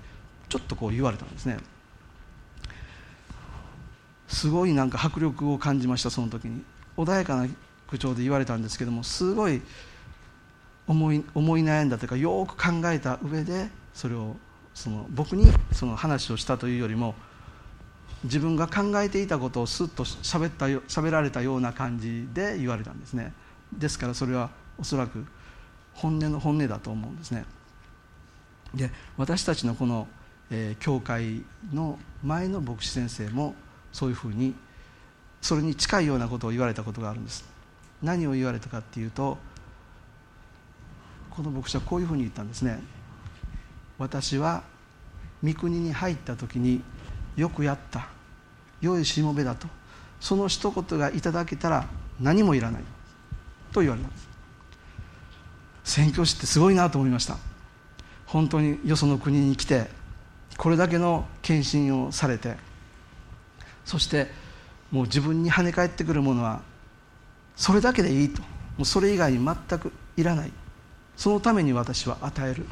[0.48, 1.58] ちょっとこう言われたんですね。
[4.30, 6.64] すごいなんか迫力を感じましたその時に。
[6.98, 7.48] 穏やかな
[7.88, 9.62] 口調で言われたんですけどもすごい
[10.88, 14.36] 思い思い悩んだというかよく考えた上でそれを
[14.74, 17.16] その僕にその話をしたというよりも
[18.24, 23.34] 自分が考えていたことをすっとしゃべった喋られたような感じで言われたんですね。
[23.72, 25.26] ですからそれはおそらく
[25.94, 27.46] 本音の本音だと思うんですね。
[28.76, 30.08] で私たちのこの、
[30.52, 33.56] えー、教会の前の牧師先生も
[33.92, 34.54] そういうふうに
[35.42, 37.46] それに近いようなことを言われたことがあるんです。
[38.02, 39.38] 何を言われたかっていうと
[41.30, 42.80] この牧師はこういうふうに言ったんですね。
[43.98, 44.64] 私は
[45.42, 46.82] 三国に入った時に
[47.36, 48.08] よくやった。
[48.82, 49.68] 良いしもべだと。
[50.20, 51.88] その一言がいただけたら
[52.20, 52.84] 何もいらない。
[53.72, 54.30] と言われたんです。
[55.84, 57.38] 宣教師ってすごいなと思いました。
[58.26, 59.90] 本当によその国に来て
[60.58, 62.58] これだけの献身をされて
[63.90, 64.28] そして
[64.92, 66.62] もう自分に跳ね返ってくるものは
[67.56, 68.44] それだけでいいと。
[68.44, 70.52] もうそれ以外に全くいらない。
[71.18, 72.68] そのために私は与える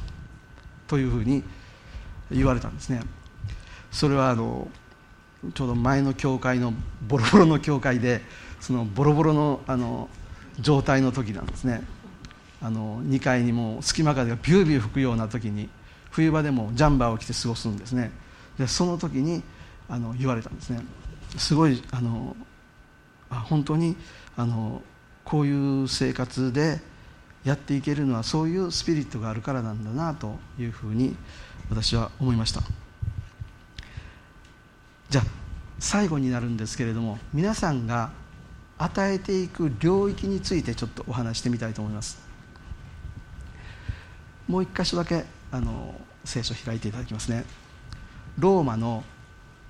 [0.88, 1.44] というふうに
[2.32, 3.02] 言われたんですね。
[3.92, 4.70] それはあの
[5.56, 6.72] ちょうど前の教会の
[7.08, 8.22] ボロボロの教会で
[8.60, 10.10] そのボロボロのあの
[10.60, 11.82] 状態の時なんですね。
[12.62, 15.68] あの2階にも隙間風がビュービュー吹くような時に
[16.12, 18.12] 冬場でもジャンバーを着て過ごすんですね。
[18.60, 19.42] でその時に
[19.90, 20.82] あの言われたんですね。
[21.36, 22.36] すごいあの
[23.30, 23.96] 本当に
[24.36, 24.82] あの
[25.26, 26.80] こういう生活で
[27.44, 31.16] やっていけるのはそういうスピリットがあるからなんだなというふうに
[31.70, 32.62] 私は思いました。
[35.10, 35.24] じゃあ
[35.80, 38.12] 最後になるんですけれども皆さんが
[38.78, 42.20] 与えていく領域についてちょっとお話してみたいと思います。
[44.48, 47.46] もう一箇所だけあの聖書を開いていただきますね。
[48.38, 49.04] ローマの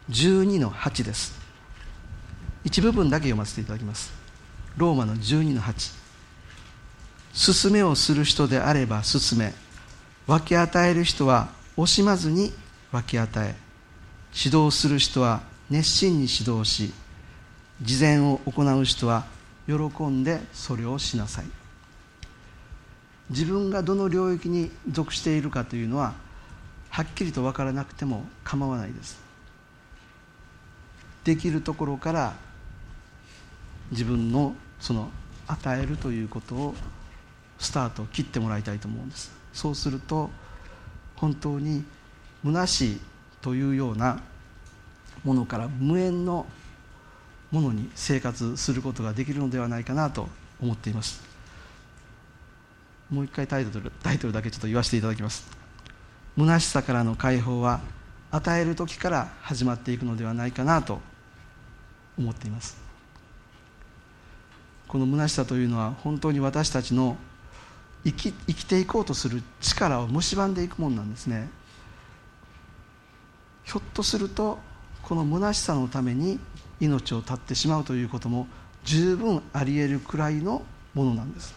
[0.09, 1.46] 12の8です。
[2.67, 4.11] 一部分だけ読ませていただきます。
[4.75, 5.93] ローマの12の8
[7.63, 9.53] 勧めをする人であれば勧め。
[10.27, 12.51] 分け与える人は惜しまずに
[12.91, 13.55] 分け与え。
[14.35, 16.93] 指導する人は熱心に指導し
[17.81, 19.25] 事前を行う人は
[19.65, 19.73] 喜
[20.07, 21.45] んでそれをしなさい。
[23.29, 26.15] 自分がどの領域に属しているかというのは
[26.89, 29.17] はっきりと分からなくても構わないです。
[31.23, 32.46] できるところから
[33.91, 35.09] 自分のその
[35.47, 36.75] 与えるということを
[37.57, 39.31] スタートを切ってもらいたいと思うんです。
[39.53, 40.29] そうすると
[41.15, 41.83] 本当に
[42.43, 42.99] 虚しい
[43.41, 44.21] というような
[45.23, 46.45] ものから無縁の
[47.51, 50.27] ものに生活することができるのではないかなと
[50.61, 51.21] 思っています。
[53.09, 55.47] もう一回タイトルタイトルだけちょっと言わせていただきます。
[56.37, 57.79] 虚しさからの解放は
[58.31, 60.99] 与える時から始まっていくのではないかなと
[62.17, 62.86] 思っています。
[64.87, 67.17] この虚しさというのは本当に私たちの
[68.05, 71.49] 生き生きていこうとする力を蝕んでいくものなんですね。
[73.65, 74.59] ひょっとすると
[75.03, 76.39] この虚しさのために
[76.79, 78.47] 命を絶ってしまうということも
[78.85, 81.53] 十分ありえるくらいのものなんです。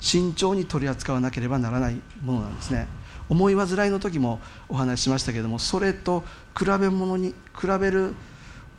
[0.00, 2.88] 慎重に取り扱わなければならないものなんですね。
[3.28, 6.24] 思い煩いの時もお話ししましたけれどもそれと
[6.58, 8.14] 比べ物に比べる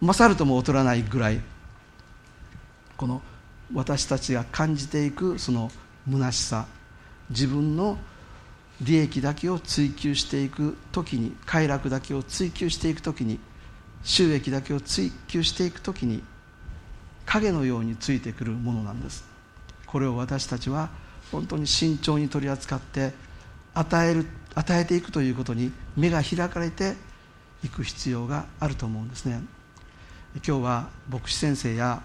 [0.02, 1.42] 勝るとも劣らないぐらい
[2.98, 3.22] この
[3.74, 5.72] 私たちが感じていくその
[6.10, 6.66] 虚しさ
[7.30, 7.98] 自分の
[8.82, 13.40] 利益だけを追求していく時に快楽だけを追求していく時に
[14.04, 16.24] 収益だけを追求していく時に
[17.26, 19.24] 影のようについてくるものなんです。
[19.86, 20.90] これを私たちは
[21.32, 23.14] 本当に慎重に取り扱って
[23.74, 26.96] 与える与えていくということに目が開かれて
[27.64, 29.42] いく必要があると思うんですね。
[30.36, 32.02] 今日は牧師先生や、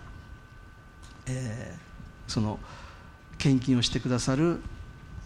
[1.27, 2.59] えー、その
[3.39, 4.61] 献金をしてくださる、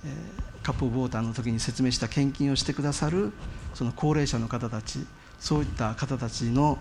[0.05, 3.33] えー、カップウォーターの時に説明した献金をしてくださる
[3.75, 5.07] その高齢者の方たち
[5.39, 6.79] そういった方たちの、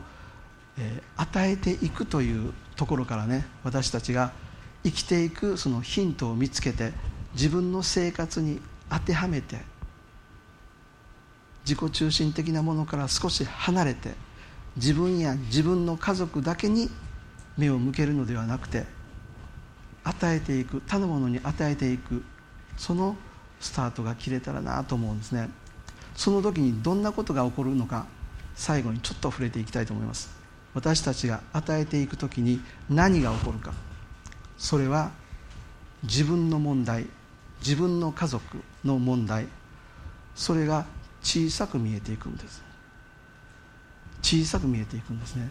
[0.77, 4.32] えー、与えていくというところからね私たちが
[4.84, 6.93] 生きていくそのヒントを見つけて
[7.34, 9.58] 自分の生活に当てはめて
[11.65, 14.13] 自己中心的なものから少し離れて
[14.77, 16.89] 自分や自分の家族だけに
[17.58, 18.86] 目を向けるのではなくて
[20.07, 22.23] 与えていく他のものに与えていく
[22.77, 23.17] その
[23.59, 25.49] スタートが切れたらなと思うんですね。
[26.15, 28.07] その時にどんなことが起こるのか
[28.55, 30.29] 最後にちょっと触れていきたいと思います。
[30.73, 33.73] 私たちが与えていく時に何が起こるか。
[34.57, 35.11] それは
[36.03, 37.07] 自分の問題
[37.59, 39.47] 自分の家族の問題。
[40.35, 40.85] それが
[41.21, 42.63] 小さく見えていくんです。
[44.21, 45.49] 小さく見えていくんですね。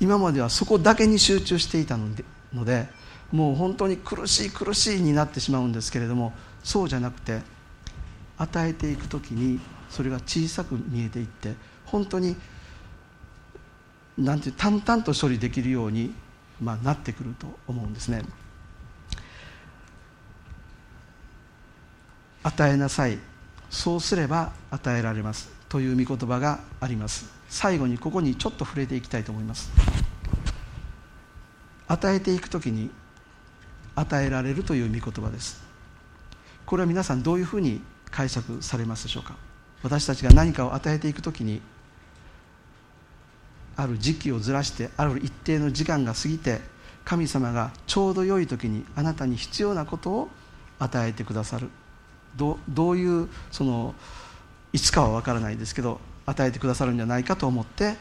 [0.00, 2.88] 今まではそこだけに集中していたのでので
[3.32, 6.32] もう本当に苦しい苦しいになってしまうんですけれども
[6.64, 7.40] そうじゃなくて
[8.38, 9.60] 与えていく時に
[9.90, 12.36] それが小さく見えていって本当に
[14.16, 16.12] なんて淡々と処理できるように、
[16.60, 18.24] まあ、なってくると思うんですね。
[22.42, 23.18] 与えなさい。
[23.70, 25.50] そうすれば与えられます。
[25.68, 27.30] という御言葉があります。
[27.48, 29.70] 最後にここにちょっと触れていきたいと思います。
[31.86, 32.90] 与えていく時に
[33.98, 35.62] 与えられるという御言葉です。
[36.64, 37.80] これは皆さんどういうふうに
[38.10, 39.36] 解釈されますでしょうか？
[39.82, 41.60] 私たちが何かを与えていく時に
[43.76, 46.60] ある時期をずらしてある一定の時間が過ぎて
[47.04, 50.28] 神様がちょうど良い時にあなたに必要なことを
[50.78, 51.68] 与えてくださる。
[52.36, 53.94] どどういうその
[54.72, 57.96] いつかは分からないですけど与えてくださるんじゃないかと思って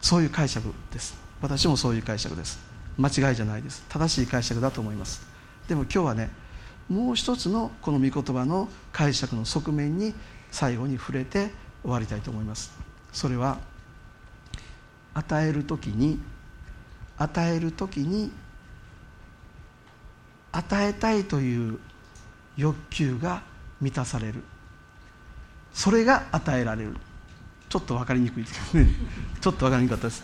[0.00, 1.16] そういう解釈です。
[1.40, 2.71] 私もそういう解釈です。
[2.98, 3.84] 間違いじゃないです。
[3.88, 5.22] 正しい解釈だと思います。
[5.68, 6.30] でも今日はね
[6.88, 10.14] もう一つのこの御言葉の解釈の側面に
[10.50, 11.50] 最後に触れて
[11.82, 12.72] 終わりたいと思います。
[13.12, 13.58] それは
[15.14, 16.20] 与える時に
[17.18, 18.30] 与える時に
[20.50, 21.78] 与えたいという
[22.56, 23.42] 欲求が
[23.80, 24.42] 満たされる。
[25.72, 26.96] それが与えられる。
[27.68, 28.94] ちょっと分かりにくいですけどね。
[29.40, 30.22] ちょっと分かりにくかったです。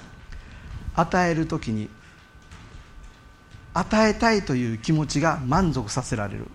[0.94, 1.88] 与える時に
[3.79, 6.47] 与えたいという気持ちが満足させられる。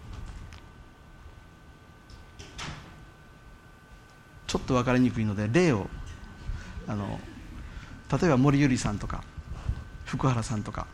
[4.47, 5.87] ちょっと分かりにくいので例を
[6.87, 7.19] あの
[8.11, 9.23] 例えば森ゆりさんとか
[10.05, 10.85] 福原さんとか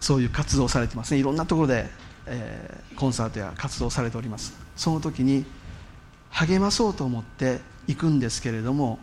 [0.00, 1.20] そういう活動をされてますね。
[1.20, 1.90] いろんなところで
[2.32, 4.54] えー、コンサートや活動されております。
[4.76, 5.44] その時に
[6.30, 9.00] 励まそうと思って行くんですけれども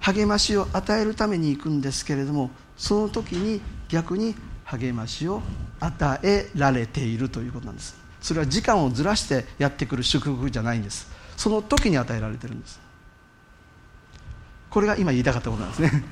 [0.00, 5.42] 励ましを与えるために行くんですけれどもその時に逆に励ましを
[5.80, 7.96] 与えられているということなんです。
[8.20, 11.10] それは時間をずらしてやってくる祝福じゃないんです。
[11.36, 12.80] その時に与えられてるんです。
[14.70, 16.04] これが今言いたかったことなんですね。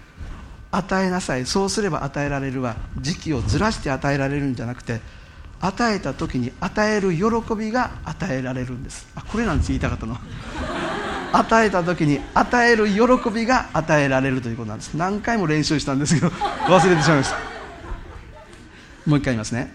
[0.72, 1.46] 与えなさい。
[1.46, 5.00] そうすれば与えられるは時期をずらして与えられるんじゃなくて
[5.60, 9.08] 与えた時に与える喜びが与えられるんです。
[9.14, 9.68] あこれなんです。
[9.68, 10.16] 言いたかったの。
[11.32, 14.94] 与えた時に与える喜びが与えられるということなんです。
[14.94, 16.28] 何回も練習したんですけど
[16.68, 17.36] 忘れてしまいました。
[19.06, 19.72] もう一回言いますね。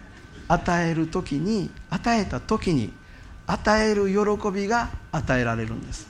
[0.47, 2.93] 与える時に与えた時に
[3.47, 6.07] 与える喜びが与えられるんです。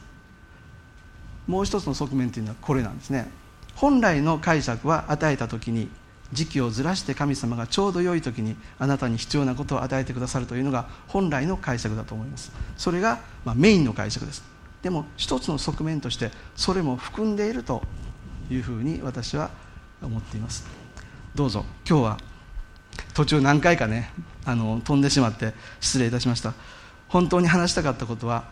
[1.47, 3.29] もう一つの側面というのはこれなんですね。
[3.75, 5.89] 本来の解釈は与えた時に
[6.33, 12.51] 時期をずらして神様がちょうど良い時にあなたに必要なことを与えてくださるというのが本来の解釈だと思います。
[12.77, 14.54] それが、まあ、メインの解釈です
[14.85, 17.81] でも一つの側面としてそれも含んでいると
[18.51, 19.49] いうふうに私は
[19.99, 20.67] 思っています。
[21.33, 21.65] どうぞ。
[21.89, 22.19] 今日は
[23.15, 24.11] 途中何回かね
[24.45, 26.53] あの飛んでしまって失礼いたしました。
[27.07, 28.45] 本当に話したかったことは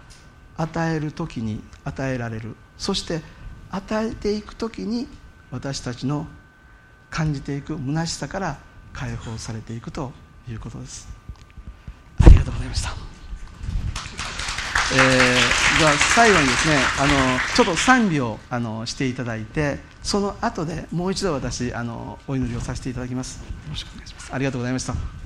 [0.58, 2.56] 与える時に与えられる。
[2.80, 3.22] そして
[3.70, 5.08] 与えていく時に
[5.52, 6.26] 私たちの
[7.12, 8.58] 感じていく虚しさから
[8.92, 10.12] 解放されていくと
[10.50, 11.08] いうことです。
[12.26, 14.98] ありがとうございました、えー、
[15.80, 23.40] では最後にですねあのちょっと賛美をあのしていただいてその後でもう一度私あのお祈りをさせていただきます。
[23.40, 24.34] よろしくお願いします。
[24.34, 25.23] ありがとうございました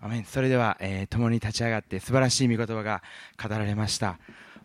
[0.00, 0.24] アメン。
[0.24, 3.02] それでは、えー、共に立ち上がって素晴らしい御言葉が
[3.42, 4.18] 語られました。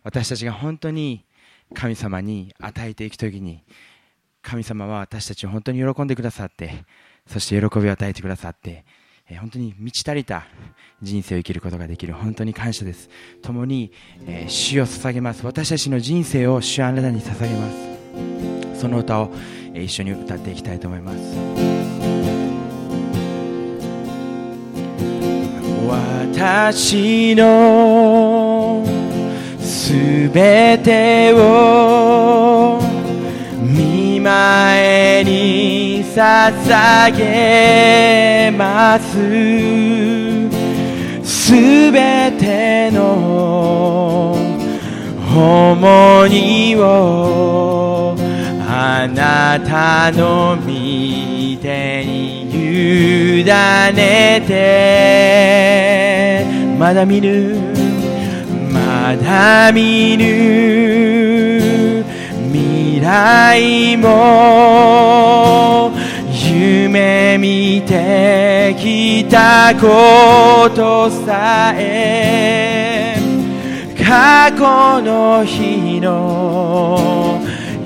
[0.03, 1.25] 私たちが本当に
[1.73, 3.63] 神様に与えていく時に
[4.41, 6.85] 神様は私たちを本当に喜んでくださって
[7.27, 8.85] そして喜びを与えてくださって、
[9.29, 10.45] え、本当に満ち足りた
[11.01, 13.09] 人生を生きることができる本当に感謝です。
[13.41, 13.91] 共に、
[14.27, 15.45] えー、主を捧げます。
[15.45, 17.69] 私たちの人生を主あなたに捧げま
[18.75, 18.81] す。
[18.81, 19.33] その歌を、
[19.73, 21.72] え、一緒に歌っていきたいと思います。
[26.35, 28.83] 私の
[29.59, 29.93] す
[30.33, 32.79] べてを
[33.61, 39.13] 見舞に捧げます。
[41.23, 44.35] すべての
[45.35, 48.15] 重荷を
[48.67, 50.65] あなたの御
[51.61, 52.49] 手に
[53.41, 56.12] 委ねて
[56.77, 57.55] まだ見ぬ
[58.71, 62.03] まだ見ぬ
[62.51, 65.91] 未来も
[66.33, 73.15] 夢見てきたことさえ
[73.97, 77.39] 過去の日の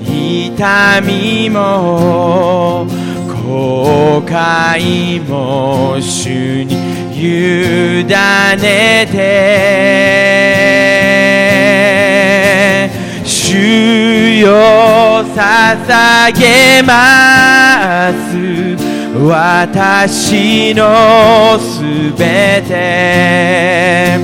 [0.04, 2.86] 痛みも
[3.28, 6.87] 後悔も主に
[7.20, 9.18] 委ねて
[13.24, 18.36] 主よ捧げます。
[19.20, 21.82] 私のす
[22.16, 24.18] べて。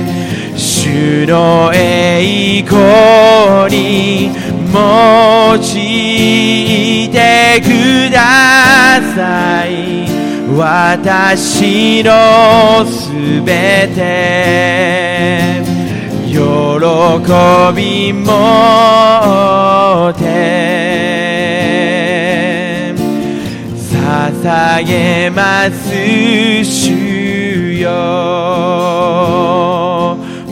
[0.55, 4.31] 主の栄光に
[4.73, 7.67] 用いてく
[8.13, 10.14] ださい。
[10.53, 13.09] 私のす
[13.41, 15.63] べて。
[16.27, 16.37] 喜
[17.75, 18.27] びも
[20.13, 20.23] て。
[23.91, 25.89] 捧げます
[26.63, 27.89] 主よ。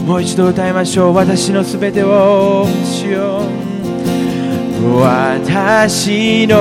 [0.06, 1.14] もう一度歌いましょう。
[1.16, 3.42] 私のすべてを主よ。
[5.00, 6.54] 私の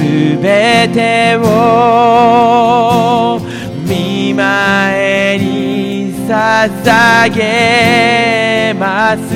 [0.00, 0.06] す
[0.38, 1.38] べてを
[3.86, 9.28] 見舞に捧げます。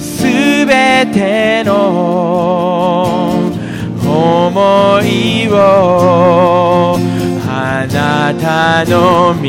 [0.00, 0.24] す
[0.64, 1.74] べての
[4.02, 6.96] 思いを
[7.46, 9.42] あなたの御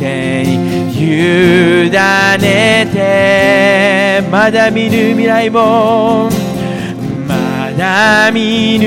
[0.00, 0.54] 手に
[1.86, 6.30] 委ねてまだ見ぬ未来も
[7.76, 8.86] だ見ぬ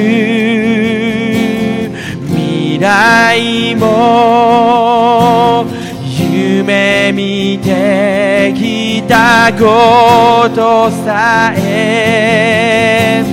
[2.27, 5.65] 未来も
[6.31, 13.23] 夢見てきたことさえ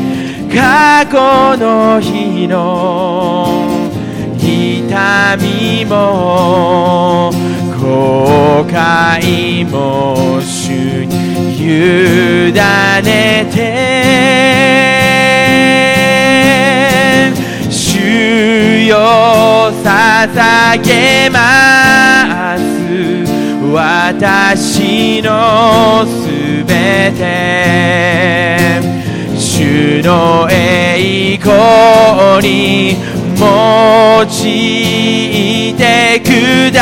[0.54, 3.66] 過去の日の
[4.38, 7.30] 痛みも
[7.80, 13.56] 後悔も主に委ねて
[17.70, 18.96] 主よ
[19.82, 22.62] 捧げます。
[23.72, 28.80] 私のすべて。
[29.38, 32.96] 主の栄光に
[33.38, 36.80] 用いてくだ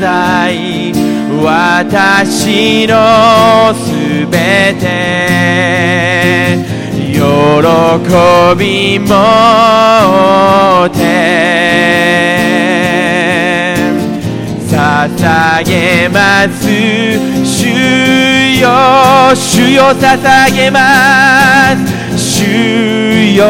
[0.00, 1.03] さい。
[1.42, 4.84] 私のすべて
[7.12, 7.20] 喜
[8.58, 9.06] びも
[10.92, 11.34] て。
[14.74, 16.66] 捧げます。
[17.44, 17.68] 主
[18.60, 20.80] よ主よ捧げま
[21.76, 22.18] す。
[22.18, 23.44] 主よ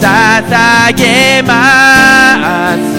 [0.00, 2.95] 捧げます。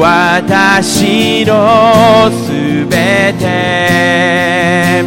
[0.00, 5.04] 私のすべて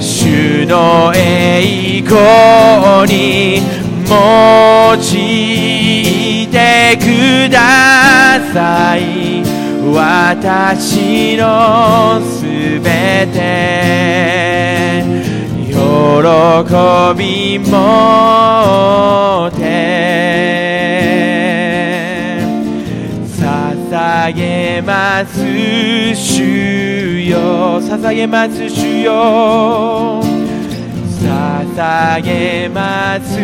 [0.00, 3.60] 主の栄光に
[4.08, 9.42] 用いてください。
[9.92, 12.40] 私のす
[12.80, 15.04] べて
[15.68, 15.74] 喜
[17.14, 21.39] びもて。
[24.10, 25.38] 捧げます
[26.16, 30.20] 主よ捧げます主よ
[31.22, 33.38] 捧げます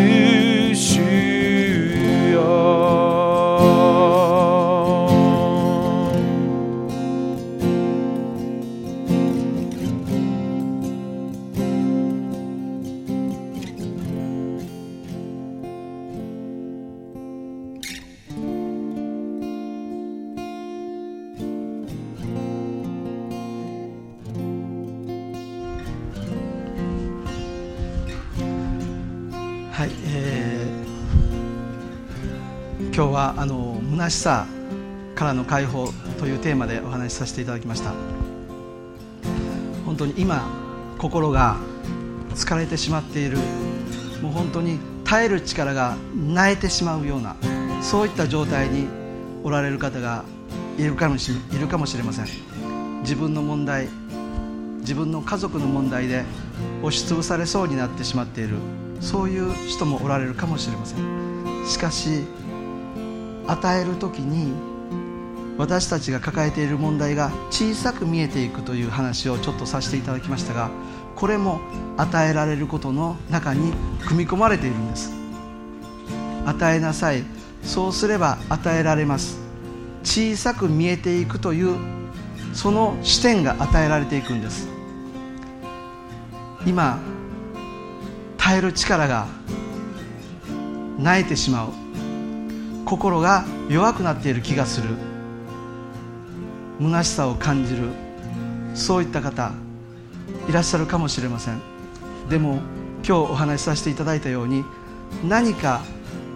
[0.75, 0.99] 主
[2.33, 4.16] よはい、
[32.97, 34.47] 今日はあの虚しさ
[35.13, 37.93] からの解放というテーマでお話しさせていただきました。
[39.85, 40.49] 本当に今
[40.97, 41.57] 心が
[42.33, 43.37] 疲れてしまっている。
[44.23, 47.35] もう本当に耐える力が萎えてしまうような
[47.83, 48.87] そういった状態に
[49.43, 50.25] おられる方が
[50.79, 52.25] いるかもしいるかもしれません。
[53.01, 53.89] 自分の問題
[54.79, 56.23] 自分の家族の問題で
[56.81, 58.55] 押しつぶされそうになってしまっている。
[59.01, 61.67] そういう人もおられるかもしれません。
[61.67, 62.23] しかし
[63.47, 64.53] 与える時に
[65.57, 70.69] 私たちが抱えている問題が小さく見えていくという話をちょっとさせていただきましたが
[71.15, 71.59] これも
[71.97, 73.73] 与えられることの中に
[74.07, 75.11] 組み込まれているんです。
[76.45, 77.23] 与えなさい。
[77.63, 79.39] そうすれば与えられます。
[80.03, 81.75] 小さく見えていくという
[82.53, 84.69] その視点が与えられていくんです。
[86.67, 86.99] 今
[88.37, 89.27] 耐える力が
[90.99, 91.86] 萎えてしまう。
[92.87, 94.87] 心が弱くなっている気がする。
[96.79, 97.89] 虚しさを感じる。
[98.75, 99.51] そういった方
[100.47, 101.59] いらっしゃるかもしれません。
[102.29, 102.59] でも
[103.05, 104.63] 今日お話しさせていただいたように
[105.27, 105.81] 何か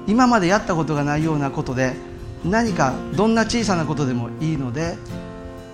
[0.08, 1.94] 今までやったことがないようなことで
[2.44, 4.98] 何かどんな小さなことでもいいので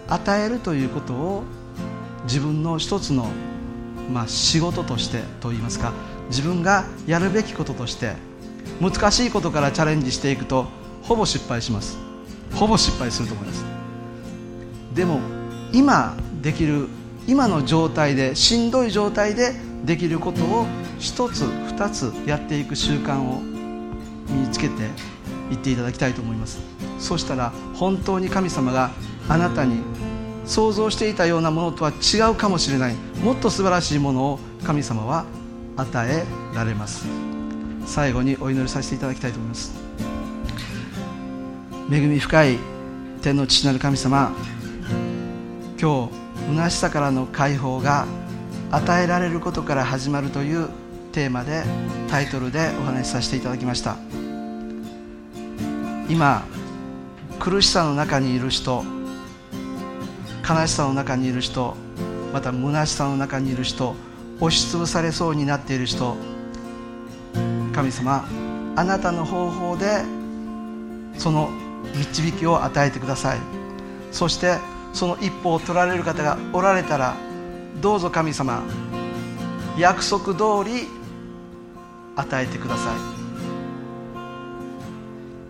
[0.08, 1.44] 与えるということを
[2.26, 3.28] 自分の一つの、
[4.12, 5.94] まあ、仕事としてといいますか
[6.30, 8.27] 自分がやるべきこととして
[8.82, 10.68] 難しいことからチャレンジしていくと
[11.03, 11.97] ほぼ失敗します。
[12.55, 13.65] ほぼ失敗すると思います。
[14.93, 15.20] でも
[15.74, 16.88] 今できる
[17.28, 19.53] 今の状態でしんどい状態で
[19.86, 20.65] できることを
[20.97, 23.41] 一つ二つやっていく習慣を
[24.30, 24.84] 身につけて
[25.51, 26.59] いっていただきたいと思います。
[26.99, 28.91] そしたら本当に神様が
[29.30, 29.82] あなたに
[30.45, 35.26] 想像していたようなものとは違うかもしれないもっと素晴らしいものを神様は
[35.76, 37.27] 与えられます。
[37.88, 39.74] 最後にお祈りさせていただきたいと思います。
[41.92, 42.60] 恵み深い
[43.22, 44.32] 天の父なる神様
[45.82, 46.14] 今日
[46.50, 48.06] 虚しさからの解放が
[48.72, 50.68] 与えられることから始まるという
[51.14, 51.64] テーマで
[52.10, 53.96] タイトルでお話しさせていただきました。
[56.10, 56.46] 今
[57.40, 58.84] 苦しさの中にいる人
[60.48, 61.76] 悲しさの中にいる人
[62.34, 63.96] また虚しさの中にいる人
[64.40, 66.16] 押しつぶされそうになっている人
[67.78, 68.28] 神様
[68.76, 70.02] あなたの方法で
[71.16, 71.52] その
[71.96, 73.40] 導きを与えてください。
[74.12, 74.58] そして
[74.94, 77.16] その一歩を取られる方がおられたら
[77.80, 78.64] どうぞ神様
[79.78, 80.88] 約束通り
[82.16, 82.96] 与えてくださ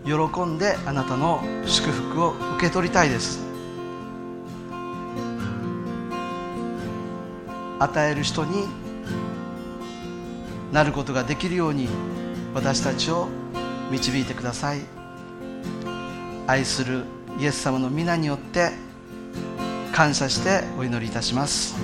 [0.04, 0.10] い。
[0.10, 3.40] 喜んであなたの祝福を受け取りたいです。
[7.78, 8.66] 与える人に
[10.72, 11.88] なることができるように
[12.54, 13.28] 私たちを
[13.90, 14.80] 導いてください。
[16.46, 17.04] 愛する
[17.38, 18.72] イエス様の皆によって
[19.92, 21.76] 感謝してお祈りいたします。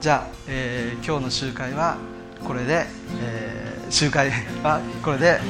[0.00, 1.98] じゃあ、えー今日の集会は
[2.42, 2.86] これで、
[3.22, 4.30] えー集会
[4.62, 5.40] はこれで、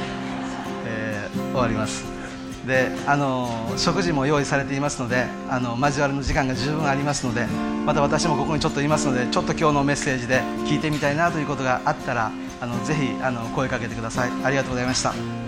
[0.87, 2.20] えー終わります。
[2.71, 7.47] であの食事も用意されていますのであの交わりの時間が十分ありますので
[7.85, 14.31] また私もここにちょっといますのでちょっと今日のメッセージで聞いてみたいなということがあったらあのぜひあの声かけてください。
[14.45, 15.40] ありがとうございました。